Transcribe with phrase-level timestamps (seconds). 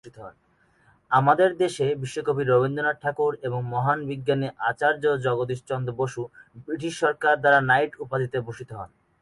[1.11, 6.21] আমাদের দেশে বিশ্বকবি রবীন্দ্রনাথ ঠাকুর এবং মহান বিজ্ঞানী আচার্য জগদীশ চন্দ্র বসু
[6.65, 8.89] ব্রিটিশ সরকার দ্বারা নাইট উপাধিতে ভূষিত হন।